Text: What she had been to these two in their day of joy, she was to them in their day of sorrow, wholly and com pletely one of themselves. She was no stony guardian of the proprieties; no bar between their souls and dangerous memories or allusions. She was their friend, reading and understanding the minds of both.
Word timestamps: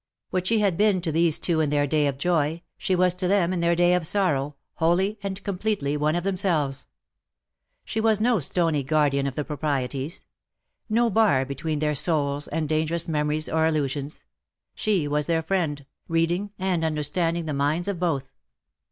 What 0.31 0.47
she 0.47 0.61
had 0.61 0.77
been 0.77 0.99
to 1.01 1.11
these 1.11 1.37
two 1.37 1.59
in 1.59 1.69
their 1.69 1.85
day 1.85 2.07
of 2.07 2.17
joy, 2.17 2.63
she 2.75 2.95
was 2.95 3.13
to 3.13 3.27
them 3.27 3.53
in 3.53 3.59
their 3.59 3.75
day 3.75 3.93
of 3.93 4.07
sorrow, 4.07 4.55
wholly 4.77 5.19
and 5.21 5.43
com 5.43 5.59
pletely 5.59 5.95
one 5.95 6.15
of 6.15 6.23
themselves. 6.23 6.87
She 7.85 8.01
was 8.01 8.19
no 8.19 8.39
stony 8.39 8.81
guardian 8.81 9.27
of 9.27 9.35
the 9.35 9.45
proprieties; 9.45 10.25
no 10.89 11.11
bar 11.11 11.45
between 11.45 11.77
their 11.77 11.93
souls 11.93 12.47
and 12.47 12.67
dangerous 12.67 13.07
memories 13.07 13.47
or 13.47 13.67
allusions. 13.67 14.23
She 14.73 15.07
was 15.07 15.27
their 15.27 15.43
friend, 15.43 15.85
reading 16.07 16.49
and 16.57 16.83
understanding 16.83 17.45
the 17.45 17.53
minds 17.53 17.87
of 17.87 17.99
both. 17.99 18.31